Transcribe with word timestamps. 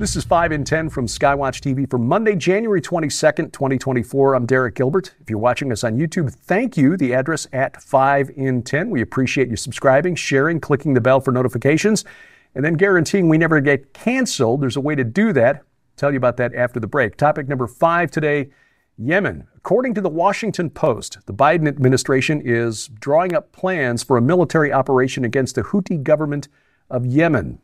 This 0.00 0.16
is 0.16 0.24
5 0.24 0.52
in 0.52 0.64
10 0.64 0.88
from 0.88 1.04
Skywatch 1.06 1.60
TV 1.60 1.86
for 1.86 1.98
Monday, 1.98 2.34
January 2.34 2.80
22nd, 2.80 3.52
2024. 3.52 4.34
I'm 4.34 4.46
Derek 4.46 4.74
Gilbert. 4.74 5.14
If 5.20 5.28
you're 5.28 5.38
watching 5.38 5.70
us 5.72 5.84
on 5.84 5.98
YouTube, 5.98 6.32
thank 6.32 6.78
you. 6.78 6.96
The 6.96 7.12
address 7.12 7.46
at 7.52 7.82
5 7.82 8.30
in 8.34 8.62
10. 8.62 8.88
We 8.88 9.02
appreciate 9.02 9.50
you 9.50 9.56
subscribing, 9.56 10.14
sharing, 10.14 10.58
clicking 10.58 10.94
the 10.94 11.02
bell 11.02 11.20
for 11.20 11.32
notifications, 11.32 12.06
and 12.54 12.64
then 12.64 12.78
guaranteeing 12.78 13.28
we 13.28 13.36
never 13.36 13.60
get 13.60 13.92
canceled. 13.92 14.62
There's 14.62 14.76
a 14.76 14.80
way 14.80 14.94
to 14.94 15.04
do 15.04 15.34
that. 15.34 15.56
I'll 15.56 15.62
tell 15.98 16.12
you 16.12 16.16
about 16.16 16.38
that 16.38 16.54
after 16.54 16.80
the 16.80 16.86
break. 16.86 17.18
Topic 17.18 17.46
number 17.46 17.66
five 17.66 18.10
today 18.10 18.48
Yemen. 18.96 19.48
According 19.54 19.92
to 19.96 20.00
the 20.00 20.08
Washington 20.08 20.70
Post, 20.70 21.18
the 21.26 21.34
Biden 21.34 21.68
administration 21.68 22.40
is 22.42 22.88
drawing 22.88 23.34
up 23.34 23.52
plans 23.52 24.02
for 24.02 24.16
a 24.16 24.22
military 24.22 24.72
operation 24.72 25.26
against 25.26 25.56
the 25.56 25.62
Houthi 25.62 26.02
government 26.02 26.48
of 26.88 27.04
Yemen. 27.04 27.58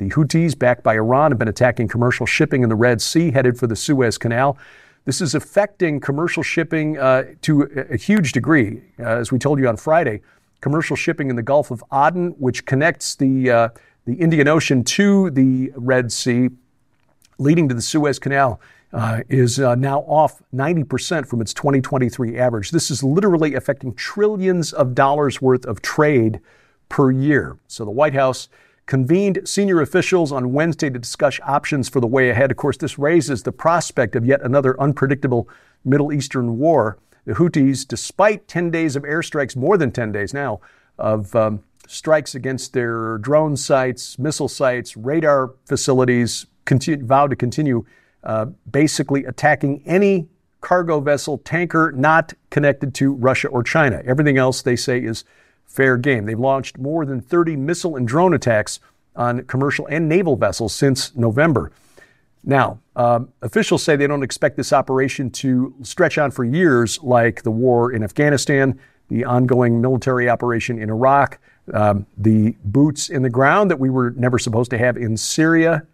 The 0.00 0.08
Houthis, 0.08 0.58
backed 0.58 0.82
by 0.82 0.94
Iran, 0.94 1.30
have 1.30 1.38
been 1.38 1.46
attacking 1.46 1.86
commercial 1.86 2.24
shipping 2.24 2.62
in 2.62 2.70
the 2.70 2.74
Red 2.74 3.02
Sea, 3.02 3.30
headed 3.30 3.58
for 3.58 3.66
the 3.66 3.76
Suez 3.76 4.16
Canal. 4.16 4.56
This 5.04 5.20
is 5.20 5.34
affecting 5.34 6.00
commercial 6.00 6.42
shipping 6.42 6.96
uh, 6.96 7.24
to 7.42 7.64
a, 7.90 7.98
huge 7.98 8.32
degree. 8.32 8.80
Uh, 8.98 9.18
as 9.18 9.30
we 9.30 9.38
told 9.38 9.58
you 9.58 9.68
on 9.68 9.76
Friday, 9.76 10.22
commercial 10.62 10.96
shipping 10.96 11.28
in 11.28 11.36
the 11.36 11.42
Gulf 11.42 11.70
of 11.70 11.84
Aden, 11.92 12.30
which 12.38 12.64
connects 12.64 13.14
the, 13.14 13.50
uh, 13.50 13.68
the 14.06 14.14
Indian 14.14 14.48
Ocean 14.48 14.84
to 14.84 15.28
the 15.32 15.70
Red 15.76 16.10
Sea, 16.10 16.48
leading 17.36 17.68
to 17.68 17.74
the 17.74 17.82
Suez 17.82 18.18
Canal, 18.18 18.58
uh, 18.94 19.20
is 19.28 19.60
uh, 19.60 19.74
now 19.74 20.00
off 20.00 20.40
90% 20.54 21.26
from 21.26 21.42
its 21.42 21.52
2023 21.52 22.38
average. 22.38 22.70
This 22.70 22.90
is 22.90 23.04
literally 23.04 23.54
affecting 23.54 23.92
trillions 23.96 24.72
of 24.72 24.94
dollars 24.94 25.42
worth 25.42 25.66
of 25.66 25.82
trade 25.82 26.40
per 26.88 27.10
year. 27.10 27.58
So 27.68 27.84
the 27.84 27.90
White 27.90 28.14
House 28.14 28.48
convened 28.90 29.40
senior 29.44 29.80
officials 29.80 30.32
on 30.32 30.52
Wednesday 30.52 30.90
to 30.90 30.98
discuss 30.98 31.38
options 31.44 31.88
for 31.88 32.00
the 32.00 32.08
way 32.08 32.28
ahead. 32.28 32.50
Of 32.50 32.56
course, 32.56 32.76
this 32.76 32.98
raises 32.98 33.44
the 33.44 33.52
prospect 33.52 34.16
of 34.16 34.26
yet 34.26 34.42
another 34.42 34.78
unpredictable 34.80 35.48
Middle 35.84 36.12
Eastern 36.12 36.58
war. 36.58 36.98
The 37.24 37.34
Houthis, 37.34 37.86
despite 37.86 38.48
10 38.48 38.72
days 38.72 38.96
of 38.96 39.04
airstrikes, 39.04 39.54
more 39.54 39.78
than 39.78 39.92
10 39.92 40.10
days 40.10 40.34
now, 40.34 40.58
of 40.98 41.32
um, 41.36 41.62
strikes 41.86 42.34
against 42.34 42.72
their 42.72 43.18
drone 43.18 43.56
sites, 43.56 44.18
missile 44.18 44.48
sites, 44.48 44.96
radar 44.96 45.54
facilities, 45.66 46.46
continue, 46.64 47.06
vow 47.06 47.28
to 47.28 47.36
continue 47.36 47.86
uh, 48.24 48.46
basically 48.72 49.24
attacking 49.24 49.84
any 49.86 50.26
cargo 50.62 50.98
vessel, 50.98 51.38
tanker 51.38 51.92
not 51.92 52.32
connected 52.50 52.92
to 52.96 53.12
Russia 53.12 53.46
or 53.46 53.62
China. 53.62 54.02
Everything 54.04 54.36
else 54.36 54.62
they 54.62 54.74
say 54.74 54.98
is 54.98 55.22
fair 55.70 55.96
game. 55.96 56.26
They've 56.26 56.38
launched 56.38 56.78
more 56.78 57.06
than 57.06 57.20
30 57.20 57.56
missile 57.56 57.96
and 57.96 58.06
drone 58.06 58.34
attacks 58.34 58.80
on 59.14 59.44
commercial 59.44 59.86
and 59.86 60.08
naval 60.08 60.36
vessels 60.36 60.74
since 60.74 61.14
November. 61.14 61.70
Now, 62.42 62.80
um, 62.96 63.32
officials 63.42 63.82
say 63.82 63.96
they 63.96 64.06
don't 64.06 64.22
expect 64.22 64.56
this 64.56 64.72
operation 64.72 65.30
to 65.30 65.74
stretch 65.82 66.18
on 66.18 66.30
for 66.30 66.44
years, 66.44 67.02
like 67.02 67.42
the 67.42 67.50
war 67.50 67.92
in 67.92 68.02
Afghanistan, 68.02 68.80
the 69.08 69.24
ongoing 69.24 69.80
military 69.80 70.28
operation 70.28 70.80
in 70.80 70.90
Iraq, 70.90 71.38
um, 71.72 72.06
the 72.16 72.56
boots 72.64 73.08
in 73.08 73.22
the 73.22 73.30
ground 73.30 73.70
that 73.70 73.78
we 73.78 73.90
were 73.90 74.10
never 74.12 74.38
supposed 74.38 74.70
to 74.70 74.78
have 74.78 74.96
in 74.96 75.16
Syria. 75.16 75.86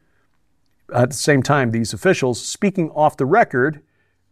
At 0.94 1.10
the 1.10 1.16
same 1.16 1.42
time, 1.42 1.72
these 1.72 1.92
officials, 1.92 2.42
speaking 2.42 2.90
off 2.90 3.16
the 3.16 3.26
record, 3.26 3.82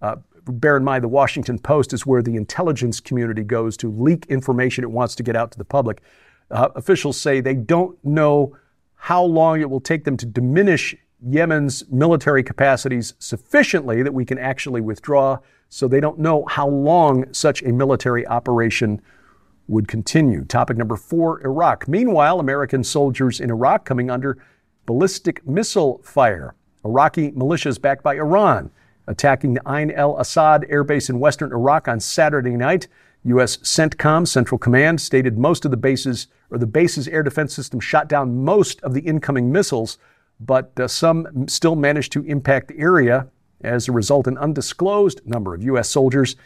uh, 0.01 0.17
bear 0.47 0.77
in 0.77 0.85
mind 0.85 1.05
the 1.05 1.09
Washington 1.09 1.59
Post 1.59 1.93
is 1.93 2.07
where 2.07 2.23
the 2.23 2.37
intelligence 2.37 3.01
community 3.01 3.43
goes 3.43 3.77
to 3.79 3.91
leak 3.91 4.27
information 4.27 4.85
it 4.85 4.91
wants 4.91 5.15
to 5.17 5.23
get 5.23 5.37
out 5.37 5.51
to 5.53 5.59
the 5.59 5.65
public. 5.65 6.03
Uh, 6.51 6.69
officials 6.75 7.21
say 7.21 7.41
they 7.41 7.55
don't 7.55 8.03
know 8.05 8.57
how 8.95 9.23
long 9.23 9.61
it 9.61 9.69
will 9.69 9.81
take 9.81 10.05
them 10.05 10.17
to 10.17 10.27
diminish 10.27 10.95
Yemen's 11.27 11.85
military 11.91 12.43
capacities 12.43 13.15
sufficiently 13.19 14.03
that 14.03 14.13
we 14.13 14.25
can 14.25 14.39
actually 14.39 14.81
withdraw. 14.81 15.39
So 15.69 15.89
they 15.89 16.01
don't 16.01 16.19
know 16.19 16.45
how 16.47 16.69
long 16.69 17.33
such 17.33 17.63
a 17.63 17.73
military 17.73 18.27
operation 18.27 19.01
would 19.67 19.89
continue. 19.89 20.45
Topic 20.45 20.77
number 20.77 20.97
four 20.97 21.43
Iraq. 21.43 21.89
Meanwhile, 21.89 22.39
American 22.39 22.85
soldiers 22.85 23.41
in 23.41 23.51
Iraq 23.51 23.85
coming 23.85 24.11
under 24.11 24.39
ballistic 24.87 25.47
missile 25.47 26.01
fire. 26.05 26.55
Iraqi 26.85 27.33
militias 27.33 27.81
backed 27.81 28.03
by 28.03 28.15
Iran 28.17 28.71
attacking 29.07 29.55
the 29.55 29.63
Ain 29.69 29.91
el 29.91 30.19
Assad 30.19 30.67
air 30.69 30.85
base 30.85 31.09
in 31.09 31.21
western 31.21 31.53
Iraq 31.53 31.89
on 31.89 32.01
Saturday 32.01 32.57
night. 32.57 32.89
U.S. 33.25 33.57
CENTCOM, 33.59 34.29
Central 34.29 34.59
Command, 34.59 35.01
stated 35.01 35.39
most 35.39 35.65
of 35.65 35.71
the 35.71 35.77
bases, 35.79 36.29
or 36.51 36.59
the 36.59 36.67
base's 36.67 37.09
air 37.09 37.23
defense 37.23 37.55
system 37.55 37.81
shot 37.81 38.07
down 38.09 38.45
most 38.45 38.83
of 38.83 38.93
the 38.93 39.01
incoming 39.01 39.51
missiles, 39.51 39.97
but 40.41 40.79
uh, 40.79 40.87
some 40.87 41.49
still 41.49 41.75
managed 41.75 42.13
to 42.13 42.25
impact 42.25 42.69
the 42.69 42.79
area. 42.79 43.29
As 43.63 43.89
a 43.89 43.93
result, 43.93 44.27
an 44.27 44.37
undisclosed 44.37 45.23
number 45.25 45.55
of 45.55 45.63
U.S. 45.63 45.89
soldiers 45.89 46.37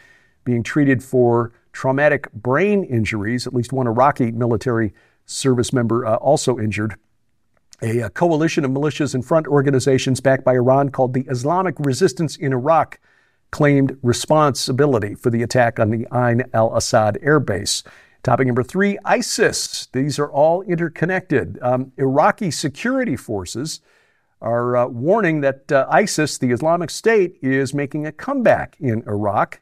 being 0.45 0.63
treated 0.63 1.03
for 1.03 1.53
traumatic 1.73 2.31
brain 2.33 2.85
injuries, 2.85 3.47
at 3.47 3.55
least 3.55 3.73
one 3.73 3.89
Iraqi 3.89 4.31
military 4.31 4.95
service 5.27 5.73
member 5.73 6.07
uh, 6.07 6.15
also 6.17 6.59
injured 6.59 6.97
a, 7.83 8.01
a 8.01 8.11
coalition 8.11 8.65
of 8.65 8.71
militias 8.71 9.15
and 9.15 9.25
front 9.25 9.47
organizations 9.47 10.21
backed 10.21 10.45
by 10.45 10.55
Iran 10.55 10.91
called 10.91 11.15
the 11.15 11.27
Islamic 11.29 11.77
Resistance 11.79 12.37
in 12.37 12.53
Iraq 12.53 12.99
claimed 13.51 13.97
responsibility 14.03 15.15
for 15.15 15.31
the 15.31 15.43
attack 15.43 15.79
on 15.79 15.91
the 15.91 16.07
Ain 16.13 16.45
al 16.53 16.77
Assad 16.77 17.19
air 17.23 17.41
base. 17.41 17.83
Topic 18.23 18.47
number 18.47 18.63
three 18.63 18.99
ISIS. 19.05 19.89
These 19.93 20.19
are 20.19 20.31
all 20.31 20.63
interconnected. 20.63 21.59
Um, 21.63 21.93
Iraqi 21.97 22.51
security 22.51 23.17
forces 23.17 23.81
are 24.41 24.77
uh, 24.77 24.87
warning 24.87 25.41
that 25.41 25.71
uh, 25.73 25.87
ISIS, 25.91 26.39
the 26.39 26.51
Islamic 26.51 26.91
State, 26.91 27.39
is 27.41 27.73
making 27.73 28.07
a 28.07 28.13
comeback 28.13 28.77
in 28.79 29.03
Iraq. 29.07 29.61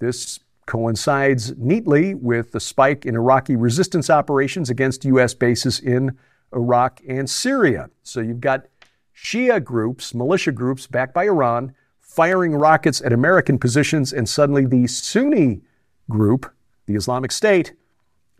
This 0.00 0.40
coincides 0.66 1.56
neatly 1.56 2.14
with 2.14 2.52
the 2.52 2.60
spike 2.60 3.06
in 3.06 3.14
Iraqi 3.14 3.56
resistance 3.56 4.10
operations 4.10 4.70
against 4.70 5.04
U.S. 5.04 5.34
bases 5.34 5.78
in 5.80 6.16
Iraq, 6.52 7.00
and 7.06 7.28
Syria. 7.28 7.90
So 8.02 8.20
you've 8.20 8.40
got 8.40 8.66
Shia 9.14 9.62
groups, 9.62 10.14
militia 10.14 10.52
groups 10.52 10.86
backed 10.86 11.14
by 11.14 11.24
Iran, 11.24 11.74
firing 12.00 12.54
rockets 12.54 13.00
at 13.02 13.12
American 13.12 13.58
positions, 13.58 14.12
and 14.12 14.28
suddenly 14.28 14.66
the 14.66 14.86
Sunni 14.86 15.62
group, 16.08 16.50
the 16.86 16.94
Islamic 16.94 17.32
State, 17.32 17.74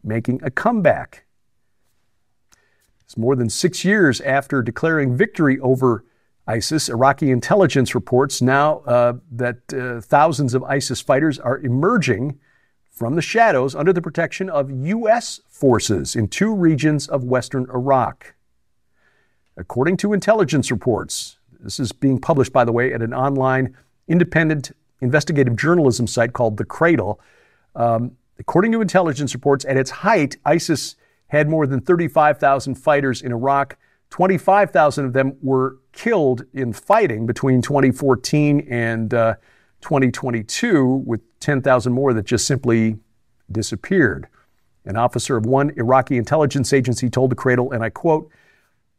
making 0.03 0.41
a 0.42 0.50
comeback. 0.50 1.25
It's 3.04 3.16
more 3.16 3.37
than 3.37 3.50
six 3.50 3.84
years 3.84 4.21
after 4.21 4.62
declaring 4.62 5.16
victory 5.16 5.59
over 5.60 6.04
ISIS. 6.47 6.88
Iraqi 6.88 7.31
intelligence 7.31 7.94
reports 7.94 8.42
now 8.42 8.78
uh, 8.81 9.15
that 9.32 9.72
uh, 9.72 10.00
thousands 10.00 10.54
of 10.54 10.62
ISIS 10.65 11.00
fighters 11.00 11.38
are 11.38 11.59
emerging 11.59 12.38
from 12.94 13.16
the 13.16 13.22
shadows 13.22 13.75
under 13.75 13.93
the 13.93 14.00
protection 14.00 14.49
of 14.49 14.71
U.S. 14.71 15.41
forces 15.49 16.15
in 16.15 16.28
two 16.28 16.55
regions 16.55 17.09
of 17.09 17.25
western 17.25 17.66
Iraq. 17.71 18.34
According 19.56 19.97
to 19.99 20.12
intelligence 20.12 20.71
reports, 20.71 21.38
this 21.59 21.81
is 21.81 21.91
being 21.91 22.21
published, 22.21 22.53
by 22.53 22.65
the 22.65 22.72
way, 22.72 22.93
at 22.93 23.03
an 23.03 23.12
online 23.12 23.77
independent 24.06 24.71
investigative 25.00 25.56
journalism 25.56 26.06
site 26.06 26.33
called 26.33 26.56
The 26.56 26.65
Cradle. 26.65 27.21
Um, 27.75 28.12
according 28.38 28.71
to 28.72 28.81
intelligence 28.81 29.34
reports, 29.34 29.65
at 29.65 29.77
its 29.77 29.91
height, 29.91 30.37
ISIS 30.44 30.94
had 31.28 31.49
more 31.49 31.66
than 31.66 31.81
35,000 31.81 32.77
fighters 32.77 33.22
in 33.22 33.33
Iraq. 33.33 33.77
25,000 34.10 35.04
of 35.04 35.12
them 35.12 35.37
were 35.43 35.78
killed 35.93 36.44
in 36.53 36.72
fighting 36.72 37.27
between 37.27 37.60
2014 37.60 38.60
and 38.71 39.12
uh, 39.12 39.34
2022, 39.84 41.03
with 41.06 41.21
10,000 41.41 41.93
more 41.93 42.12
that 42.15 42.25
just 42.25 42.47
simply 42.47 42.97
disappeared. 43.53 44.27
An 44.86 44.97
officer 44.97 45.36
of 45.36 45.47
one 45.47 45.71
Iraqi 45.77 46.16
intelligence 46.16 46.72
agency 46.72 47.09
told 47.09 47.31
the 47.31 47.36
Cradle, 47.36 47.71
and 47.71 47.84
I 47.84 47.91
quote, 47.91 48.31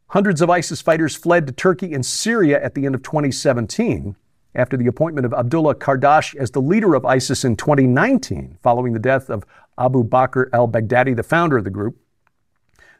Hundreds 0.08 0.40
of 0.40 0.48
ISIS 0.48 0.80
fighters 0.80 1.16
fled 1.16 1.48
to 1.48 1.52
Turkey 1.52 1.92
and 1.92 2.06
Syria 2.06 2.62
at 2.62 2.74
the 2.74 2.86
end 2.86 2.94
of 2.94 3.02
2017 3.02 4.14
after 4.54 4.76
the 4.76 4.86
appointment 4.86 5.26
of 5.26 5.34
Abdullah 5.34 5.74
Qardash 5.74 6.36
as 6.36 6.52
the 6.52 6.62
leader 6.62 6.94
of 6.94 7.04
ISIS 7.04 7.44
in 7.44 7.56
2019, 7.56 8.58
following 8.62 8.92
the 8.92 9.00
death 9.00 9.28
of 9.28 9.44
Abu 9.76 10.04
Bakr 10.04 10.48
al 10.52 10.68
Baghdadi, 10.68 11.14
the 11.14 11.24
founder 11.24 11.58
of 11.58 11.64
the 11.64 11.70
group. 11.70 11.98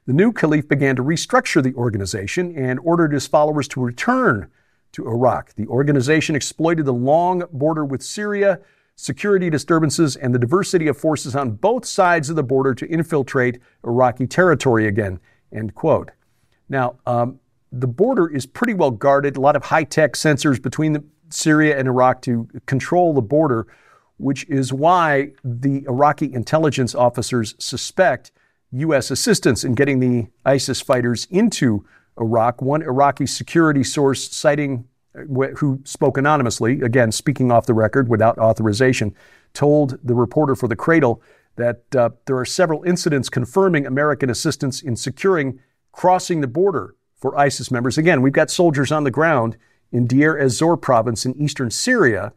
The 0.07 0.13
new 0.13 0.33
caliph 0.33 0.69
began 0.69 0.97
to 0.97 1.05
restructure 1.05 1.63
the 1.63 1.75
organization 1.75 2.57
and 2.57 2.81
ordered 2.81 3.13
his 3.13 3.29
followers 3.29 3.69
to 3.69 3.81
return 3.81 4.51
to 4.97 5.07
Iraq. 5.07 5.55
The 5.55 5.67
organization 5.67 6.35
exploited 6.35 6.87
the 6.87 6.93
long 6.93 7.45
border 7.53 7.85
with 7.85 8.03
Syria, 8.03 8.61
security 8.97 9.51
disturbances, 9.51 10.17
and 10.17 10.35
the 10.35 10.39
diversity 10.39 10.89
of 10.89 10.97
forces 10.97 11.37
on 11.37 11.51
both 11.51 11.85
sides 11.85 12.31
of 12.31 12.37
the 12.37 12.43
border 12.43 12.75
to 12.75 12.87
infiltrate 12.87 13.61
Iraqi 13.85 14.27
territory 14.27 14.89
again. 14.89 15.21
End 15.53 15.75
quote. 15.75 16.13
Now, 16.71 16.97
um, 17.07 17.39
the 17.71 17.87
border 17.87 18.27
is 18.27 18.47
pretty 18.47 18.73
well 18.73 18.91
guarded, 18.91 19.37
a 19.37 19.41
lot 19.41 19.55
of 19.55 19.65
high 19.65 19.85
tech 19.85 20.15
sensors 20.15 20.61
between 20.61 21.05
Syria 21.29 21.79
and 21.79 21.87
Iraq 21.87 22.23
to 22.23 22.49
control 22.65 23.13
the 23.13 23.21
border, 23.21 23.67
which 24.17 24.49
is 24.49 24.73
why 24.73 25.33
the 25.45 25.85
Iraqi 25.87 26.33
intelligence 26.33 26.95
officers 26.95 27.55
suspect 27.59 28.33
U.S. 28.73 29.11
assistance 29.11 29.63
in 29.63 29.75
getting 29.75 30.01
the 30.01 30.29
ISIS 30.47 30.81
fighters 30.81 31.27
into 31.31 31.85
Iraq. 32.19 32.63
One 32.63 32.83
Iraqi 32.83 33.27
security 33.27 33.85
source 33.85 34.29
citing 34.29 34.87
who 35.57 35.81
spoke 35.85 36.19
anonymously, 36.19 36.83
again, 36.83 37.11
speaking 37.11 37.51
off 37.51 37.67
the 37.67 37.75
record 37.75 38.09
without 38.09 38.39
authorization, 38.39 39.15
told 39.55 39.99
the 40.05 40.15
reporter 40.15 40.55
for 40.55 40.69
the 40.69 40.77
Cradle 40.77 41.23
that 41.57 41.83
uh, 41.97 42.11
there 42.27 42.37
are 42.37 42.45
several 42.45 42.83
incidents 42.83 43.31
confirming 43.31 43.87
American 43.87 44.29
assistance 44.29 44.83
in 44.83 44.95
securing 44.95 45.59
crossing 45.93 46.43
the 46.43 46.47
border 46.47 46.95
for 47.17 47.37
ISIS 47.39 47.71
members. 47.71 47.97
Again, 47.97 48.21
we've 48.21 48.35
got 48.35 48.51
soldiers 48.51 48.93
on 48.93 49.05
the 49.05 49.11
ground 49.11 49.57
in 49.91 50.07
Deir 50.07 50.39
ez-Zor 50.39 50.77
province 50.77 51.25
in 51.25 51.35
eastern 51.41 51.71
Syria. 51.71 52.35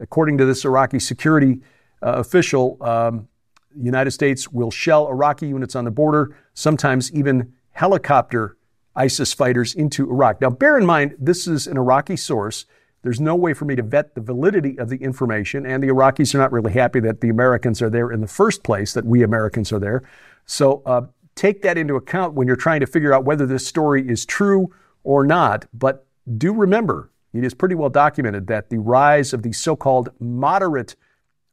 According 0.00 0.38
to 0.38 0.44
this 0.44 0.64
Iraqi 0.64 0.98
security 0.98 1.60
uh, 2.02 2.14
official, 2.14 2.76
um, 2.80 3.28
United 3.76 4.10
States 4.10 4.50
will 4.50 4.72
shell 4.72 5.06
Iraqi 5.06 5.46
units 5.46 5.76
on 5.76 5.84
the 5.84 5.90
border, 5.92 6.36
sometimes 6.54 7.12
even 7.12 7.52
helicopter 7.70 8.56
ISIS 8.98 9.32
fighters 9.32 9.74
into 9.74 10.10
Iraq. 10.10 10.40
Now, 10.40 10.50
bear 10.50 10.76
in 10.76 10.84
mind, 10.84 11.14
this 11.18 11.46
is 11.46 11.66
an 11.66 11.76
Iraqi 11.76 12.16
source. 12.16 12.66
There's 13.02 13.20
no 13.20 13.36
way 13.36 13.54
for 13.54 13.64
me 13.64 13.76
to 13.76 13.82
vet 13.82 14.14
the 14.14 14.20
validity 14.20 14.76
of 14.78 14.88
the 14.88 14.96
information, 14.96 15.64
and 15.64 15.82
the 15.82 15.88
Iraqis 15.88 16.34
are 16.34 16.38
not 16.38 16.50
really 16.50 16.72
happy 16.72 16.98
that 17.00 17.20
the 17.20 17.28
Americans 17.28 17.80
are 17.80 17.88
there 17.88 18.10
in 18.10 18.20
the 18.20 18.26
first 18.26 18.64
place, 18.64 18.92
that 18.92 19.04
we 19.04 19.22
Americans 19.22 19.72
are 19.72 19.78
there. 19.78 20.02
So 20.46 20.82
uh, 20.84 21.02
take 21.36 21.62
that 21.62 21.78
into 21.78 21.94
account 21.94 22.34
when 22.34 22.48
you're 22.48 22.56
trying 22.56 22.80
to 22.80 22.86
figure 22.86 23.14
out 23.14 23.24
whether 23.24 23.46
this 23.46 23.66
story 23.66 24.08
is 24.08 24.26
true 24.26 24.74
or 25.04 25.24
not. 25.24 25.66
But 25.72 26.06
do 26.36 26.52
remember, 26.52 27.10
it 27.32 27.44
is 27.44 27.54
pretty 27.54 27.76
well 27.76 27.90
documented 27.90 28.48
that 28.48 28.68
the 28.68 28.78
rise 28.78 29.32
of 29.32 29.42
the 29.42 29.52
so 29.52 29.76
called 29.76 30.08
moderate 30.18 30.96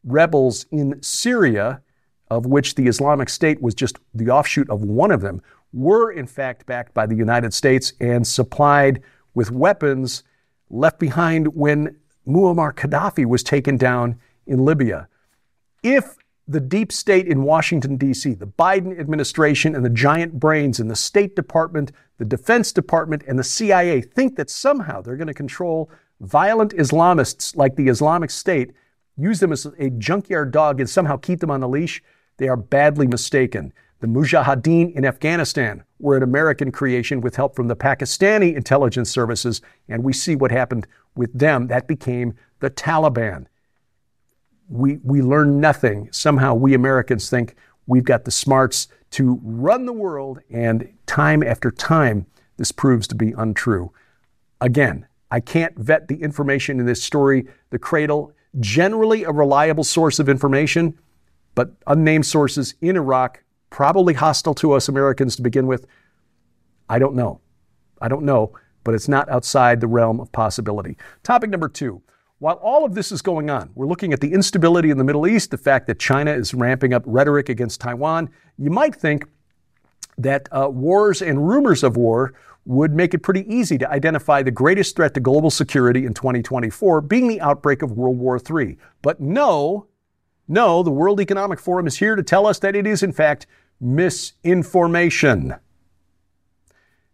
rebels 0.04 0.66
in 0.72 1.02
Syria, 1.04 1.82
of 2.30 2.48
which 2.48 2.74
the 2.74 2.88
Islamic 2.88 3.30
State 3.30 3.62
was 3.62 3.76
just 3.76 4.00
the 4.14 4.30
offshoot 4.30 4.70
of 4.70 4.82
one 4.84 5.12
of 5.12 5.22
them, 5.22 5.42
were 5.76 6.10
in 6.10 6.26
fact 6.26 6.66
backed 6.66 6.94
by 6.94 7.06
the 7.06 7.16
United 7.16 7.54
States 7.54 7.94
and 8.00 8.26
supplied 8.26 9.02
with 9.34 9.52
weapons 9.52 10.24
left 10.70 10.98
behind 10.98 11.54
when 11.54 11.98
Muammar 12.26 12.74
Gaddafi 12.74 13.26
was 13.26 13.44
taken 13.44 13.78
down 13.78 14.18
in 14.48 14.64
Libya. 14.64 15.08
If 15.84 16.16
the 16.48 16.60
deep 16.60 16.92
state 16.92 17.28
in 17.28 17.44
Washington, 17.44 17.98
D.C., 17.98 18.36
the 18.36 18.48
Biden 18.48 18.98
administration, 19.00 19.76
and 19.76 19.84
the 19.84 19.90
giant 19.90 20.40
brains 20.40 20.80
in 20.80 20.88
the 20.88 20.96
State 20.96 21.36
Department, 21.36 21.92
the 22.18 22.26
Defense 22.26 22.72
Department, 22.72 23.24
and 23.28 23.38
the 23.38 23.44
CIA 23.44 24.02
think 24.02 24.36
that 24.38 24.50
somehow 24.50 25.02
they're 25.02 25.18
going 25.18 25.28
to 25.28 25.34
control 25.34 25.90
violent 26.22 26.74
Islamists 26.76 27.56
like 27.56 27.76
the 27.76 27.88
Islamic 27.88 28.30
State, 28.30 28.72
use 29.18 29.40
them 29.40 29.52
as 29.52 29.66
a 29.80 29.90
junkyard 29.92 30.52
dog, 30.52 30.80
and 30.80 30.90
somehow 30.90 31.18
keep 31.18 31.40
them 31.40 31.52
on 31.52 31.60
the 31.60 31.68
leash, 31.68 32.02
they 32.38 32.48
are 32.48 32.58
badly 32.58 33.08
mistaken. 33.08 33.74
The 34.06 34.12
Mujahideen 34.12 34.94
in 34.94 35.04
Afghanistan 35.04 35.84
were 35.98 36.16
an 36.16 36.22
American 36.22 36.72
creation 36.72 37.22
with 37.22 37.36
help 37.36 37.56
from 37.56 37.70
the 37.70 37.76
Pakistani 37.76 38.56
intelligence 38.56 39.10
services, 39.10 39.64
and 39.90 40.04
we 40.04 40.14
see 40.14 40.36
what 40.36 40.52
happened 40.52 40.86
with 41.16 41.34
them. 41.34 41.66
That 41.70 41.88
became 41.88 42.36
the 42.60 42.70
Taliban. 42.70 43.48
We, 44.70 44.98
we 44.98 45.24
learn 45.24 45.60
nothing. 45.60 46.10
Somehow 46.12 46.54
we 46.54 46.76
Americans 46.76 47.32
think 47.32 47.56
we've 47.88 48.04
got 48.04 48.26
the 48.26 48.30
smarts 48.30 48.90
to 49.10 49.40
run 49.42 49.88
the 49.88 49.92
world, 49.94 50.40
and 50.52 50.88
time 51.08 51.42
after 51.42 51.72
time, 51.72 52.28
this 52.58 52.72
proves 52.72 53.08
to 53.08 53.16
be 53.16 53.32
untrue. 53.36 53.92
Again, 54.62 55.08
I 55.32 55.40
can't 55.40 55.76
vet 55.80 56.10
the 56.10 56.22
information 56.22 56.80
in 56.80 56.86
this 56.86 57.02
story. 57.02 57.48
The 57.72 57.80
Cradle, 57.80 58.34
generally 58.60 59.24
a 59.24 59.32
reliable 59.32 59.84
source 59.84 60.20
of 60.20 60.30
information, 60.30 60.96
but 61.56 61.72
unnamed 61.88 62.28
sources 62.28 62.76
in 62.82 62.98
Iraq 62.98 63.42
probably 63.76 64.14
hostile 64.14 64.54
to 64.54 64.72
us 64.72 64.88
Americans 64.88 65.36
to 65.36 65.42
begin 65.42 65.68
with. 65.68 65.86
I 66.88 66.98
don't 66.98 67.14
know. 67.14 67.42
I 68.00 68.08
don't 68.08 68.24
know, 68.24 68.54
but 68.86 68.96
it's 68.96 69.10
not 69.10 69.28
outside 69.28 69.82
the 69.82 69.88
realm 69.88 70.22
of 70.22 70.32
possibility. 70.32 70.96
Topic 71.24 71.50
number 71.50 71.68
two. 71.68 72.02
While 72.40 72.56
all 72.56 72.86
of 72.86 72.96
this 72.96 73.12
is 73.12 73.22
going 73.22 73.50
on, 73.50 73.72
we're 73.76 73.86
looking 73.86 74.14
at 74.14 74.22
the 74.22 74.32
instability 74.32 74.92
in 74.92 74.98
the 74.98 75.04
Middle 75.04 75.28
East, 75.28 75.52
the 75.52 75.58
fact 75.58 75.88
that 75.88 76.00
China 76.00 76.32
is 76.32 76.54
ramping 76.54 76.94
up 76.94 77.04
rhetoric 77.06 77.50
against 77.50 77.82
Taiwan. 77.82 78.30
You 78.58 78.70
might 78.70 78.96
think 78.96 79.26
that 80.18 80.48
uh, 80.54 80.70
wars 80.70 81.22
and 81.22 81.46
rumors 81.46 81.84
of 81.84 81.98
war 81.98 82.34
would 82.64 82.94
make 82.94 83.14
it 83.14 83.24
pretty 83.24 83.46
easy 83.54 83.78
to 83.80 83.92
identify 83.92 84.42
the 84.42 84.52
greatest 84.52 84.96
threat 84.96 85.14
to 85.16 85.20
global 85.20 85.52
security 85.52 86.06
in 86.06 86.14
2024 86.14 87.02
being 87.02 87.28
the 87.28 87.42
outbreak 87.42 87.82
of 87.82 87.92
World 87.92 88.18
War 88.20 88.40
III. 88.40 88.78
But 89.02 89.20
no, 89.20 89.88
no, 90.48 90.82
the 90.82 90.92
World 90.92 91.20
Economic 91.20 91.60
Forum 91.60 91.88
is 91.88 91.98
here 91.98 92.16
to 92.16 92.24
tell 92.24 92.48
us 92.48 92.60
that 92.60 92.76
it 92.76 92.88
is, 92.88 93.04
in 93.04 93.12
fact, 93.12 93.48
misinformation. 93.80 95.56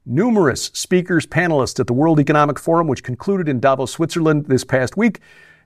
Numerous 0.05 0.65
speakers, 0.73 1.27
panelists 1.27 1.79
at 1.79 1.87
the 1.87 1.93
World 1.93 2.19
Economic 2.19 2.57
Forum, 2.57 2.87
which 2.87 3.03
concluded 3.03 3.47
in 3.47 3.59
Davos, 3.59 3.91
Switzerland 3.91 4.47
this 4.47 4.63
past 4.63 4.97
week, 4.97 5.19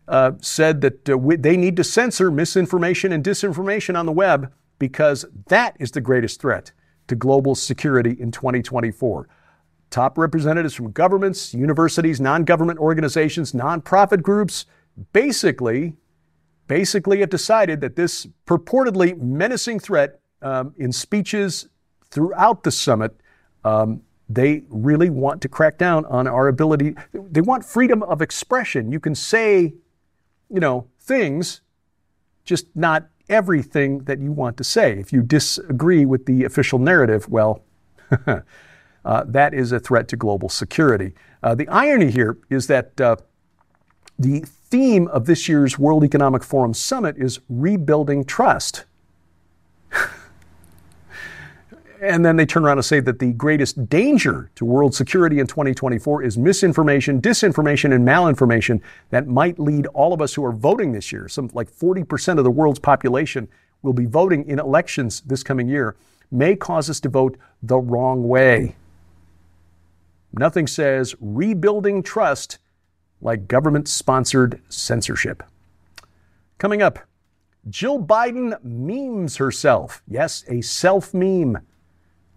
uh, 0.07 0.33
said 0.41 0.81
that 0.81 1.09
uh, 1.09 1.17
we, 1.17 1.35
they 1.35 1.57
need 1.57 1.75
to 1.77 1.83
censor 1.83 2.29
misinformation 2.29 3.11
and 3.11 3.23
disinformation 3.23 3.97
on 3.97 4.05
the 4.05 4.11
web 4.11 4.51
because 4.77 5.25
that 5.47 5.75
is 5.79 5.91
the 5.91 6.01
greatest 6.01 6.41
threat 6.41 6.71
to 7.07 7.15
global 7.15 7.55
security 7.55 8.15
in 8.19 8.31
2024. 8.31 9.27
Top 9.89 10.17
representatives 10.17 10.73
from 10.73 10.91
governments, 10.91 11.53
universities, 11.53 12.19
non 12.19 12.43
government 12.43 12.79
organizations, 12.79 13.53
nonprofit 13.53 14.21
groups 14.21 14.65
basically, 15.13 15.93
basically 16.67 17.19
have 17.19 17.29
decided 17.29 17.81
that 17.81 17.95
this 17.95 18.27
purportedly 18.45 19.17
menacing 19.19 19.79
threat 19.79 20.19
um, 20.41 20.73
in 20.77 20.91
speeches 20.91 21.67
throughout 22.09 22.63
the 22.63 22.71
summit, 22.71 23.19
um, 23.63 24.01
they 24.27 24.63
really 24.69 25.09
want 25.09 25.41
to 25.41 25.49
crack 25.49 25.77
down 25.77 26.05
on 26.05 26.27
our 26.27 26.47
ability. 26.47 26.95
They 27.13 27.41
want 27.41 27.63
freedom 27.63 28.01
of 28.03 28.21
expression. 28.21 28.91
You 28.91 28.99
can 28.99 29.15
say, 29.15 29.75
you 30.49 30.59
know, 30.59 30.87
things, 30.99 31.61
just 32.43 32.67
not 32.75 33.07
everything 33.29 33.99
that 33.99 34.19
you 34.19 34.31
want 34.31 34.57
to 34.57 34.63
say. 34.63 34.99
If 34.99 35.13
you 35.13 35.21
disagree 35.21 36.05
with 36.05 36.25
the 36.25 36.43
official 36.43 36.79
narrative, 36.79 37.27
well, 37.29 37.63
uh, 39.05 39.23
that 39.25 39.53
is 39.53 39.71
a 39.71 39.79
threat 39.79 40.07
to 40.09 40.15
global 40.15 40.49
security. 40.49 41.13
Uh, 41.43 41.55
the 41.55 41.67
irony 41.67 42.11
here 42.11 42.37
is 42.49 42.67
that 42.67 42.99
uh, 42.99 43.15
the 44.17 44.39
theme 44.41 45.07
of 45.09 45.25
this 45.25 45.47
year's 45.47 45.77
World 45.77 46.03
Economic 46.03 46.43
Forum 46.43 46.73
summit 46.73 47.15
is 47.17 47.39
rebuilding 47.49 48.25
trust. 48.25 48.85
And 52.05 52.23
then 52.23 52.35
they 52.35 52.45
turn 52.45 52.63
around 52.63 52.77
and 52.77 52.85
say 52.85 52.99
that 52.99 53.17
the 53.17 53.33
greatest 53.33 53.89
danger 53.89 54.51
to 54.55 54.63
world 54.63 54.93
security 54.93 55.39
in 55.39 55.47
2024 55.47 56.21
is 56.21 56.37
misinformation, 56.37 57.19
disinformation, 57.19 57.95
and 57.95 58.07
malinformation 58.07 58.79
that 59.09 59.27
might 59.27 59.57
lead 59.57 59.87
all 59.87 60.13
of 60.13 60.21
us 60.21 60.35
who 60.35 60.45
are 60.45 60.51
voting 60.51 60.91
this 60.91 61.11
year, 61.11 61.27
some 61.27 61.49
like 61.53 61.71
40% 61.71 62.37
of 62.37 62.43
the 62.43 62.51
world's 62.51 62.77
population 62.77 63.47
will 63.81 63.93
be 63.93 64.05
voting 64.05 64.47
in 64.47 64.59
elections 64.59 65.21
this 65.21 65.41
coming 65.41 65.67
year, 65.67 65.95
may 66.29 66.55
cause 66.55 66.91
us 66.91 66.99
to 66.99 67.09
vote 67.09 67.37
the 67.63 67.79
wrong 67.79 68.27
way. 68.27 68.75
Nothing 70.31 70.67
says 70.67 71.15
rebuilding 71.19 72.03
trust 72.03 72.59
like 73.19 73.47
government 73.47 73.87
sponsored 73.87 74.61
censorship. 74.69 75.41
Coming 76.59 76.83
up, 76.83 76.99
Jill 77.67 77.99
Biden 77.99 78.63
memes 78.63 79.37
herself. 79.37 80.03
Yes, 80.07 80.43
a 80.47 80.61
self 80.61 81.11
meme. 81.15 81.57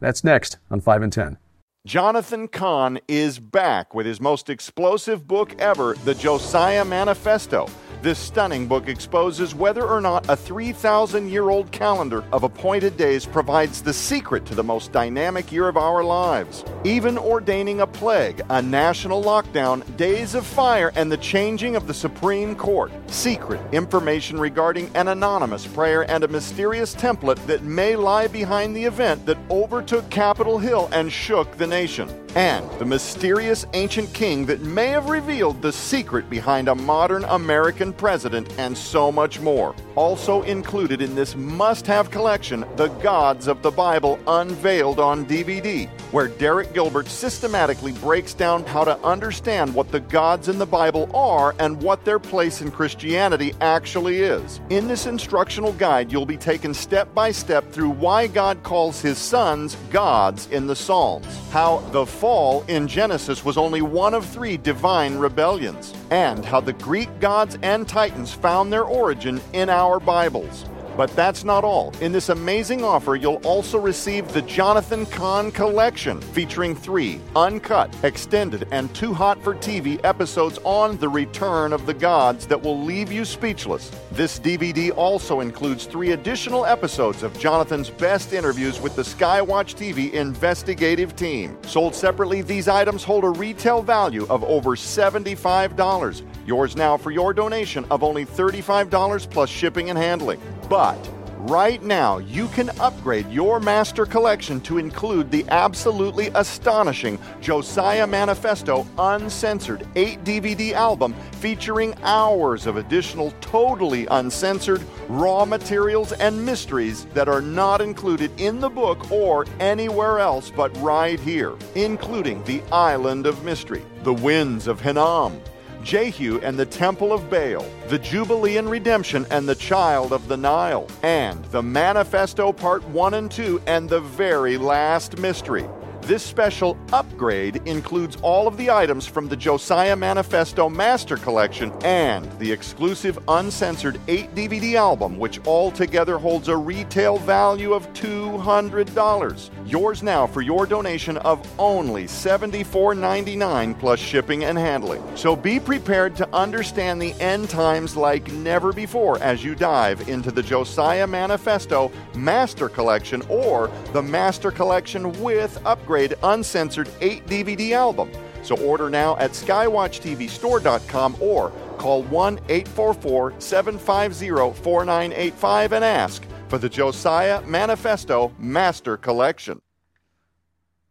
That's 0.01 0.25
next 0.25 0.59
on 0.71 0.81
5 0.81 1.03
and 1.03 1.13
10. 1.13 1.39
Jonathan 1.87 2.49
Cahn 2.49 2.99
is 3.09 3.39
back 3.39 3.95
with 3.95 4.05
his 4.05 4.21
most 4.21 4.51
explosive 4.51 5.27
book 5.27 5.55
ever, 5.59 5.95
The 6.05 6.15
Josiah 6.15 6.85
Manifesto. 6.85 7.67
This 8.01 8.21
stunning 8.21 8.69
book 8.69 8.87
exposes 8.87 9.57
whether 9.57 9.85
or 9.85 10.01
not 10.01 10.29
a 10.29 10.37
3,000 10.37 11.29
year 11.29 11.51
old 11.51 11.73
calendar 11.73 12.23
of 12.31 12.45
appointed 12.45 12.97
days 12.97 13.27
provides 13.27 13.83
the 13.83 13.93
secret 13.93 14.47
to 14.47 14.55
the 14.55 14.63
most 14.63 14.93
dynamic 14.93 15.51
year 15.51 15.67
of 15.67 15.77
our 15.77 16.05
lives. 16.05 16.65
Even 16.85 17.19
ordaining 17.19 17.81
a 17.81 17.89
plague, 17.89 18.41
a 18.51 18.63
national 18.63 19.25
lockdown, 19.25 19.83
days 19.97 20.37
of 20.37 20.47
fire, 20.47 20.93
and 20.95 21.11
the 21.11 21.17
changing 21.17 21.75
of 21.75 21.89
the 21.89 21.95
Supreme 21.95 22.55
Court. 22.55 22.93
Secret 23.09 23.61
information 23.73 24.39
regarding 24.39 24.95
an 24.95 25.09
anonymous 25.09 25.67
prayer 25.67 26.09
and 26.09 26.23
a 26.23 26.29
mysterious 26.29 26.95
template 26.95 27.45
that 27.47 27.65
may 27.65 27.97
lie 27.97 28.29
behind 28.29 28.77
the 28.77 28.85
event 28.85 29.27
that 29.27 29.39
overtook 29.51 30.09
Capitol 30.09 30.59
Hill 30.59 30.89
and 30.93 31.11
shook 31.11 31.51
the 31.57 31.67
nation 31.67 32.09
and 32.35 32.69
the 32.79 32.85
mysterious 32.85 33.67
ancient 33.75 34.13
king 34.13 34.47
that 34.47 34.61
may 34.61 34.89
have 34.89 35.09
revealed 35.09 35.61
the 35.63 35.73
secret 35.73 36.29
behind 36.29 36.69
a 36.69 36.75
modern 36.75 37.25
American 37.25 37.93
president, 37.93 38.53
and 38.59 38.77
so 38.77 39.11
much 39.11 39.41
more. 39.41 39.75
Also 39.95 40.43
included 40.43 41.03
in 41.03 41.15
this 41.15 41.35
must 41.35 41.87
have 41.87 42.11
collection, 42.11 42.65
The 42.77 42.89
Gods 42.89 43.49
of 43.49 43.63
the 43.63 43.71
Bible 43.71 44.19
Unveiled 44.27 45.01
on 45.01 45.27
DVD, 45.27 45.89
where 46.13 46.29
Derek 46.29 46.73
Gilbert 46.73 47.09
systematically 47.09 47.93
breaks 47.93 48.35
down 48.35 48.65
how 48.65 48.85
to 48.85 48.99
understand 49.05 49.75
what 49.75 49.91
the 49.91 50.01
gods 50.01 50.49
in 50.49 50.59
the 50.59 50.67
Bible 50.67 51.11
are 51.15 51.55
and 51.59 51.83
what 51.83 52.05
their 52.05 52.19
place 52.19 52.63
in 52.63 52.71
Christianity 52.71 53.55
actually 53.61 54.21
is. 54.21 54.61
In 54.71 54.89
this 54.89 55.07
instructional 55.07 55.73
guide, 55.75 56.13
you'll 56.13 56.27
be 56.27 56.37
taken 56.37 56.73
step 56.73 57.13
by 57.15 57.31
step 57.31 57.71
through 57.73 57.91
why 57.91 58.27
God 58.27 58.63
calls 58.63 59.01
his 59.01 59.19
sons 59.19 59.77
gods 59.91 60.49
in 60.51 60.67
the 60.67 60.77
Psalms, 60.77 61.27
how 61.51 61.79
the 61.91 62.07
fall 62.29 62.63
in 62.69 62.87
Genesis 62.87 63.43
was 63.43 63.57
only 63.57 63.81
one 63.81 64.13
of 64.13 64.23
three 64.23 64.59
divine 64.59 65.17
rebellions, 65.17 65.95
and 66.11 66.45
how 66.45 66.61
the 66.61 66.75
Greek 66.75 67.09
gods 67.21 67.57
and 67.63 67.89
titans 67.89 68.35
found 68.35 68.71
their 68.71 68.85
origin 68.85 69.41
in 69.55 69.71
our 69.71 69.99
Bibles. 69.99 70.67
But 70.99 71.15
that's 71.15 71.45
not 71.45 71.63
all. 71.63 71.95
In 72.01 72.11
this 72.11 72.29
amazing 72.29 72.83
offer, 72.83 73.15
you'll 73.15 73.41
also 73.45 73.79
receive 73.79 74.27
the 74.33 74.43
Jonathan 74.43 75.07
Cahn 75.07 75.53
Collection, 75.53 76.21
featuring 76.21 76.75
three 76.75 77.21
uncut, 77.37 77.95
extended, 78.03 78.67
and 78.73 78.93
too 78.97 79.15
hot 79.15 79.41
for 79.45 79.55
TV 79.55 80.01
episodes 80.03 80.59
on 80.65 80.99
the 80.99 81.09
return 81.09 81.73
of 81.73 81.87
the 81.87 81.95
gods 81.95 82.49
that 82.49 82.61
will 82.61 82.83
leave 82.83 83.13
you 83.13 83.25
speechless. 83.25 83.93
This 84.11 84.41
DVD 84.41 84.91
also 84.97 85.39
includes 85.39 85.85
three 85.85 86.11
additional 86.11 86.67
episodes 86.67 87.23
of 87.23 87.39
Jonathan's 87.39 87.91
best 87.91 88.33
interviews 88.33 88.81
with 88.81 88.97
the 88.97 89.03
Skywatch 89.03 89.77
TV 89.77 90.13
investigative 90.15 91.15
team. 91.15 91.57
Sold 91.63 91.95
separately, 91.95 92.43
these 92.43 92.67
items 92.67 93.05
hold 93.05 93.23
a 93.23 93.31
retail 93.31 93.83
value 93.83 94.27
of 94.29 94.43
over 94.43 94.71
$75. 94.71 96.23
Yours 96.45 96.75
now 96.75 96.97
for 96.97 97.13
your 97.13 97.33
donation 97.33 97.85
of 97.89 98.03
only 98.03 98.27
$35 98.27 99.31
plus 99.31 99.49
shipping 99.49 99.91
and 99.91 99.99
handling. 99.99 100.41
But 100.69 100.99
right 101.39 101.83
now, 101.83 102.19
you 102.19 102.49
can 102.49 102.69
upgrade 102.79 103.31
your 103.31 103.59
master 103.59 104.05
collection 104.05 104.61
to 104.63 104.77
include 104.77 105.31
the 105.31 105.47
absolutely 105.49 106.29
astonishing 106.35 107.19
Josiah 107.41 108.07
Manifesto 108.07 108.87
Uncensored 108.99 109.89
8 109.97 110.25
DVD 110.25 110.73
album 110.73 111.15
featuring 111.33 111.95
hours 112.03 112.67
of 112.67 112.77
additional 112.77 113.33
totally 113.41 114.07
uncensored 114.11 114.83
raw 115.09 115.47
materials 115.47 116.13
and 116.13 116.45
mysteries 116.45 117.07
that 117.15 117.29
are 117.29 117.41
not 117.41 117.81
included 117.81 118.31
in 118.39 118.61
the 118.61 118.69
book 118.69 119.11
or 119.11 119.47
anywhere 119.61 120.19
else 120.19 120.53
but 120.55 120.77
right 120.83 121.19
here, 121.21 121.55
including 121.77 122.45
The 122.45 122.63
Island 122.71 123.25
of 123.25 123.43
Mystery, 123.43 123.83
The 124.03 124.15
Winds 124.15 124.67
of 124.67 124.83
Hinnom. 124.83 125.41
Jehu 125.89 126.39
and 126.43 126.59
the 126.59 126.67
Temple 126.67 127.15
of 127.15 127.31
Baal, 127.31 127.65
the 127.87 127.99
Jubilee 127.99 128.59
and 128.59 128.71
Redemption 128.71 129.25
and 129.31 129.49
the 129.49 129.55
Child 129.55 130.13
of 130.13 130.29
the 130.29 130.37
Nile, 130.37 130.87
and 131.03 131.43
the 131.47 131.63
Manifesto 131.63 132.53
Part 132.53 132.87
1 132.89 133.15
and 133.15 133.31
2 133.31 133.63
and 133.67 133.89
the 133.89 134.01
very 134.01 134.59
last 134.59 135.17
mystery. 135.17 135.65
This 136.09 136.23
special 136.23 136.79
upgrade 136.91 137.57
includes 137.67 138.17
all 138.23 138.49
of 138.49 138.57
the 138.57 138.71
items 138.71 139.07
from 139.07 139.29
the 139.29 139.37
Josiah 139.37 139.95
Manifesto 139.95 140.71
Master 140.71 141.19
Collection 141.19 141.71
and 141.85 142.25
the 142.39 142.51
exclusive 142.51 143.19
uncensored 143.29 144.01
8 144.09 144.35
DVD 144.35 144.77
album, 144.77 145.19
which 145.19 145.47
altogether 145.47 146.17
holds 146.17 146.49
a 146.49 146.57
retail 146.57 147.19
value 147.19 147.75
of 147.75 147.93
$200. 147.93 149.51
Yours 149.67 150.03
now 150.03 150.27
for 150.27 150.41
your 150.41 150.65
donation 150.65 151.19
of 151.19 151.47
only 151.61 152.05
$74.99 152.05 153.79
plus 153.79 154.01
shipping 154.01 154.45
and 154.45 154.57
handling. 154.57 155.03
So 155.15 155.37
be 155.37 155.61
prepared 155.61 156.17
to 156.17 156.35
understand 156.35 157.03
the 157.03 157.13
end 157.21 157.51
times 157.51 157.97
like 157.97 158.33
never 158.33 158.73
before 158.73 159.23
as 159.23 159.45
you 159.45 159.55
dive 159.55 160.09
into 160.09 160.31
the 160.31 160.43
Josiah 160.43 161.07
Manifesto 161.07 161.93
Master 162.15 162.71
Collection 162.71 163.21
or 163.29 163.71
the 163.93 164.03
Master 164.03 164.51
Collection 164.51 165.13
with 165.23 165.61
upgrade 165.67 165.98
uncensored 166.23 166.91
8 167.01 167.27
DVD 167.27 167.73
album. 167.73 168.11
So 168.43 168.57
order 168.57 168.89
now 168.89 169.17
at 169.17 169.33
skywatchtvstore.com 169.33 171.17
or 171.21 171.53
call 171.77 172.03
1 172.05 172.39
844 172.49 173.41
750 173.41 174.29
4985 174.63 175.73
and 175.73 175.85
ask 175.85 176.23
for 176.49 176.59
the 176.59 176.69
Josiah 176.69 177.43
Manifesto 177.43 178.33
Master 178.39 178.97
Collection. 178.97 179.61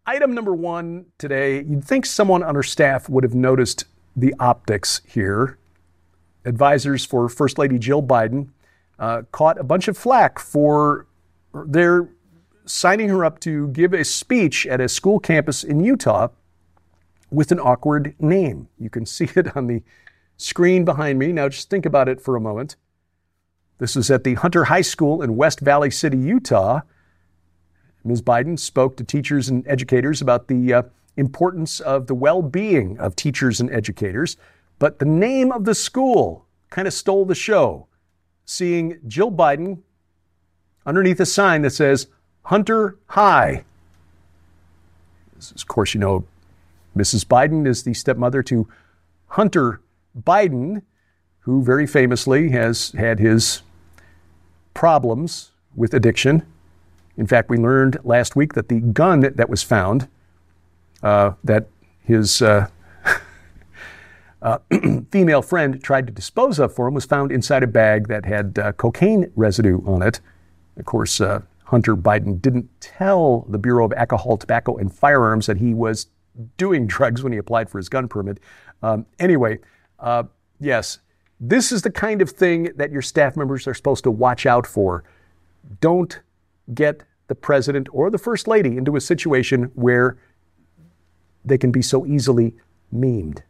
Item 0.05 0.33
number 0.33 0.55
one 0.55 1.07
today, 1.17 1.63
you'd 1.63 1.83
think 1.83 2.05
someone 2.05 2.43
on 2.43 2.55
our 2.55 2.63
staff 2.63 3.09
would 3.09 3.23
have 3.23 3.35
noticed 3.35 3.85
the 4.15 4.33
optics 4.39 5.01
here. 5.05 5.57
Advisors 6.45 7.03
for 7.03 7.27
First 7.27 7.57
Lady 7.57 7.77
Jill 7.77 8.01
Biden 8.01 8.49
uh, 8.99 9.23
caught 9.31 9.59
a 9.59 9.63
bunch 9.63 9.87
of 9.87 9.97
flack 9.97 10.39
for 10.39 11.07
their 11.53 12.09
signing 12.67 13.09
her 13.09 13.25
up 13.25 13.39
to 13.39 13.69
give 13.69 13.93
a 13.93 14.03
speech 14.03 14.67
at 14.67 14.81
a 14.81 14.89
school 14.89 15.19
campus 15.19 15.63
in 15.63 15.79
Utah 15.79 16.29
with 17.31 17.51
an 17.51 17.59
awkward 17.59 18.15
name. 18.19 18.67
You 18.77 18.89
can 18.89 19.05
see 19.05 19.29
it 19.36 19.55
on 19.55 19.67
the 19.67 19.83
screen 20.38 20.86
behind 20.86 21.19
me. 21.19 21.31
Now, 21.31 21.50
just 21.50 21.69
think 21.69 21.86
about 21.86 22.07
it 22.07 22.21
for 22.21 22.36
a 22.36 22.41
moment. 22.41 22.75
This 23.79 23.95
is 23.95 24.09
at 24.09 24.24
the 24.24 24.36
Hunter 24.36 24.65
High 24.65 24.81
School 24.81 25.21
in 25.21 25.36
West 25.36 25.59
Valley 25.59 25.91
City, 25.91 26.17
Utah. 26.17 26.81
Ms. 28.03 28.21
Biden 28.21 28.57
spoke 28.57 28.97
to 28.97 29.03
teachers 29.03 29.50
and 29.50 29.67
educators 29.67 30.21
about 30.21 30.47
the 30.47 30.74
uh, 30.74 30.83
importance 31.15 31.79
of 31.79 32.07
the 32.07 32.15
well 32.15 32.41
being 32.41 32.97
of 33.00 33.15
teachers 33.15 33.59
and 33.59 33.69
educators, 33.71 34.38
but 34.79 35.00
the 35.00 35.05
name 35.05 35.51
of 35.51 35.65
the 35.65 35.75
school 35.75 36.45
kind 36.69 36.88
of 36.88 36.93
stole 36.93 37.25
the 37.25 37.36
show. 37.36 37.88
Seeing 38.45 39.00
Jill 39.07 39.31
Biden 39.31 39.79
underneath 40.86 41.19
a 41.19 41.25
sign 41.25 41.63
that 41.63 41.71
says 41.71 42.07
Hunter 42.48 42.96
High. 43.08 43.66
Of 45.36 45.68
course, 45.68 45.94
you 45.94 46.00
know, 46.00 46.25
Mrs. 46.96 47.25
Biden 47.25 47.68
is 47.68 47.84
the 47.84 47.94
stepmother 47.94 48.42
to 48.44 48.70
Hunter 49.27 49.82
Biden, 50.18 50.84
who 51.39 51.62
very 51.62 51.86
famously 51.86 52.51
has 52.51 52.94
had 52.94 53.20
his 53.20 53.63
problems 54.74 55.51
with 55.75 55.94
addiction. 55.94 56.46
In 57.18 57.27
fact, 57.27 57.50
we 57.50 57.58
learned 57.58 57.98
last 58.06 58.38
week 58.38 58.54
that 58.54 58.70
the 58.70 58.80
gun 58.80 59.20
that 59.20 59.50
was 59.50 59.62
found, 59.62 60.08
uh, 61.04 61.34
that 61.44 61.68
his 62.06 62.42
uh, 62.42 62.68
uh, 64.42 64.60
female 65.12 65.42
friend 65.42 65.84
tried 65.84 66.08
to 66.08 66.13
dispose 66.13 66.60
of 66.60 66.74
for 66.74 66.88
him, 66.88 66.94
was 66.94 67.04
found 67.04 67.30
inside 67.30 67.63
a 67.63 67.68
bag 67.68 68.08
that 68.08 68.24
had 68.24 68.58
uh, 68.58 68.72
cocaine 68.72 69.34
residue 69.36 69.82
on 69.86 70.01
it. 70.01 70.22
Of 70.77 70.86
course, 70.86 71.20
uh, 71.20 71.42
Hunter 71.67 71.97
Biden 71.97 72.41
didn't 72.41 72.69
tell 72.79 73.45
the 73.50 73.57
Bureau 73.57 73.86
of 73.86 73.93
Alcohol, 73.93 74.38
Tobacco, 74.38 74.77
and 74.77 74.93
Firearms 74.93 75.47
that 75.47 75.57
he 75.57 75.74
was 75.74 76.07
doing 76.57 76.88
drugs 76.95 77.24
when 77.24 77.33
he 77.33 77.38
applied 77.38 77.69
for 77.69 77.77
his 77.77 77.89
gun 77.89 78.07
permit. 78.07 78.39
Um, 78.81 79.05
anyway, 79.19 79.59
uh, 80.00 80.24
yes, 80.59 81.00
this 81.39 81.71
is 81.71 81.81
the 81.81 81.91
kind 81.91 82.21
of 82.21 82.29
thing 82.29 82.71
that 82.77 82.91
your 82.91 83.01
staff 83.01 83.36
members 83.36 83.67
are 83.67 83.74
supposed 83.74 84.03
to 84.05 84.12
watch 84.12 84.45
out 84.45 84.65
for. 84.65 85.03
Don't 85.81 86.21
get 86.74 87.03
the 87.27 87.36
president 87.36 87.89
or 87.91 88.09
the 88.09 88.17
first 88.17 88.47
lady 88.47 88.77
into 88.77 88.95
a 88.95 89.01
situation 89.01 89.63
where 89.75 90.17
they 91.43 91.57
can 91.57 91.71
be 91.71 91.81
so 91.81 92.05
easily 92.05 92.55
memed. 92.93 93.41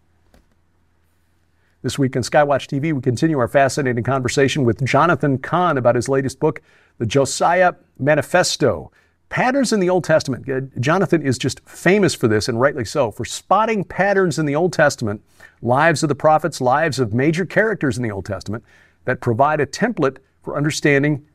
This 1.87 1.97
week 1.97 2.17
on 2.17 2.21
Skywatch 2.21 2.67
TV, 2.67 2.91
we 2.91 2.99
continue 2.99 3.39
our 3.39 3.47
fascinating 3.47 4.03
conversation 4.03 4.65
with 4.65 4.83
Jonathan 4.83 5.37
Cahn 5.37 5.77
about 5.77 5.95
his 5.95 6.09
latest 6.09 6.37
book, 6.37 6.61
The 6.97 7.05
Josiah 7.05 7.75
Manifesto. 7.97 8.91
Patterns 9.29 9.71
in 9.71 9.79
the 9.79 9.89
Old 9.89 10.03
Testament. 10.03 10.49
Uh, 10.49 10.63
Jonathan 10.81 11.21
is 11.21 11.37
just 11.37 11.61
famous 11.61 12.13
for 12.13 12.27
this, 12.27 12.49
and 12.49 12.59
rightly 12.59 12.83
so, 12.83 13.09
for 13.09 13.23
spotting 13.23 13.85
patterns 13.85 14.37
in 14.37 14.45
the 14.45 14.53
Old 14.53 14.73
Testament, 14.73 15.21
lives 15.61 16.03
of 16.03 16.09
the 16.09 16.13
prophets, 16.13 16.59
lives 16.59 16.99
of 16.99 17.13
major 17.13 17.45
characters 17.45 17.95
in 17.95 18.03
the 18.03 18.11
Old 18.11 18.25
Testament, 18.25 18.65
that 19.05 19.21
provide 19.21 19.61
a 19.61 19.65
template 19.65 20.17
for 20.43 20.57
understanding 20.57 21.25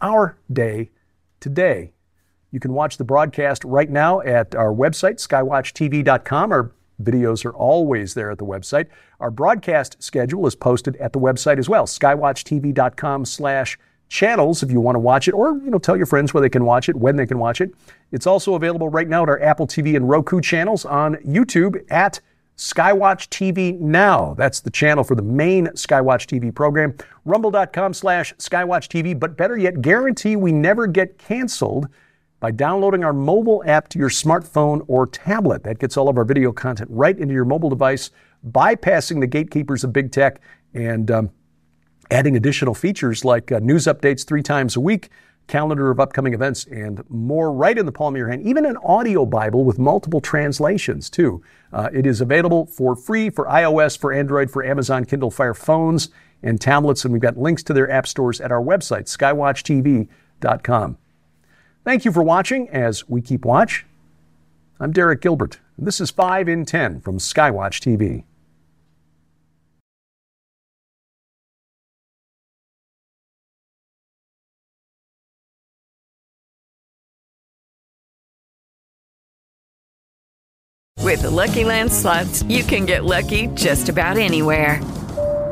our 0.00 0.38
day 0.50 0.88
today. 1.40 1.92
You 2.50 2.58
can 2.58 2.72
watch 2.72 2.96
the 2.96 3.04
broadcast 3.04 3.66
right 3.66 3.90
now 3.90 4.22
at 4.22 4.54
our 4.54 4.72
website, 4.72 5.16
skywatchtv.com. 5.16 6.52
Our 6.52 6.72
videos 7.04 7.44
are 7.44 7.54
always 7.54 8.14
there 8.14 8.30
at 8.30 8.38
the 8.38 8.44
website. 8.44 8.86
Our 9.18 9.30
broadcast 9.30 10.02
schedule 10.02 10.46
is 10.46 10.54
posted 10.54 10.96
at 10.96 11.12
the 11.12 11.20
website 11.20 11.58
as 11.58 11.68
well, 11.68 11.86
skywatchtv.com 11.86 13.24
slash 13.24 13.78
channels 14.08 14.62
if 14.62 14.70
you 14.70 14.80
want 14.80 14.96
to 14.96 15.00
watch 15.00 15.28
it, 15.28 15.32
or 15.32 15.56
you 15.58 15.70
know, 15.70 15.78
tell 15.78 15.96
your 15.96 16.06
friends 16.06 16.34
where 16.34 16.40
they 16.40 16.48
can 16.48 16.64
watch 16.64 16.88
it, 16.88 16.96
when 16.96 17.16
they 17.16 17.26
can 17.26 17.38
watch 17.38 17.60
it. 17.60 17.72
It's 18.12 18.26
also 18.26 18.54
available 18.54 18.88
right 18.88 19.08
now 19.08 19.22
at 19.22 19.28
our 19.28 19.40
Apple 19.40 19.66
TV 19.66 19.96
and 19.96 20.08
Roku 20.08 20.40
channels 20.40 20.84
on 20.84 21.14
YouTube 21.16 21.82
at 21.90 22.20
Skywatch 22.60 23.28
TV 23.28 23.80
Now. 23.80 24.34
That's 24.34 24.60
the 24.60 24.70
channel 24.70 25.02
for 25.02 25.14
the 25.14 25.22
main 25.22 25.68
Skywatch 25.68 26.26
TV 26.26 26.54
program. 26.54 26.94
Rumble.com 27.24 27.94
slash 27.94 28.34
Skywatch 28.34 28.88
TV. 28.88 29.18
But 29.18 29.36
better 29.38 29.56
yet, 29.56 29.80
guarantee 29.80 30.36
we 30.36 30.52
never 30.52 30.86
get 30.86 31.16
canceled 31.16 31.88
by 32.40 32.50
downloading 32.50 33.04
our 33.04 33.12
mobile 33.12 33.62
app 33.66 33.88
to 33.90 33.98
your 33.98 34.08
smartphone 34.08 34.82
or 34.88 35.06
tablet. 35.06 35.62
That 35.62 35.78
gets 35.78 35.96
all 35.96 36.08
of 36.08 36.16
our 36.16 36.24
video 36.24 36.52
content 36.52 36.90
right 36.90 37.16
into 37.16 37.34
your 37.34 37.44
mobile 37.44 37.70
device, 37.70 38.10
bypassing 38.50 39.20
the 39.20 39.26
gatekeepers 39.26 39.84
of 39.84 39.92
big 39.92 40.10
tech 40.10 40.40
and 40.74 41.10
um, 41.10 41.30
adding 42.10 42.36
additional 42.36 42.74
features 42.74 43.24
like 43.24 43.52
uh, 43.52 43.58
news 43.60 43.84
updates 43.84 44.26
three 44.26 44.42
times 44.42 44.74
a 44.74 44.80
week, 44.80 45.10
calendar 45.46 45.90
of 45.90 46.00
upcoming 46.00 46.32
events, 46.32 46.64
and 46.66 47.02
more 47.10 47.52
right 47.52 47.76
in 47.76 47.84
the 47.84 47.92
palm 47.92 48.14
of 48.14 48.18
your 48.18 48.28
hand. 48.28 48.46
Even 48.46 48.64
an 48.64 48.76
audio 48.78 49.26
Bible 49.26 49.64
with 49.64 49.78
multiple 49.78 50.20
translations, 50.20 51.10
too. 51.10 51.42
Uh, 51.72 51.90
it 51.92 52.06
is 52.06 52.20
available 52.20 52.66
for 52.66 52.96
free 52.96 53.28
for 53.28 53.46
iOS, 53.46 53.98
for 53.98 54.12
Android, 54.12 54.50
for 54.50 54.64
Amazon 54.64 55.04
Kindle 55.04 55.30
Fire 55.30 55.54
phones 55.54 56.08
and 56.42 56.60
tablets, 56.60 57.04
and 57.04 57.12
we've 57.12 57.20
got 57.20 57.36
links 57.36 57.62
to 57.64 57.74
their 57.74 57.90
app 57.90 58.06
stores 58.06 58.40
at 58.40 58.50
our 58.50 58.62
website, 58.62 59.04
skywatchtv.com. 59.14 60.96
Thank 61.82 62.04
you 62.04 62.12
for 62.12 62.22
watching 62.22 62.68
as 62.68 63.08
we 63.08 63.22
keep 63.22 63.44
watch 63.44 63.86
I'm 64.78 64.92
Derek 64.92 65.20
Gilbert. 65.20 65.60
This 65.76 66.00
is 66.00 66.10
5 66.10 66.48
in 66.48 66.64
10 66.64 67.00
from 67.00 67.18
Skywatch 67.18 67.80
TV. 67.80 68.24
With 81.02 81.22
the 81.22 81.30
Lucky 81.30 81.64
Land 81.64 81.92
slots, 81.92 82.42
you 82.44 82.62
can 82.62 82.86
get 82.86 83.04
lucky 83.04 83.48
just 83.48 83.88
about 83.88 84.16
anywhere. 84.16 84.80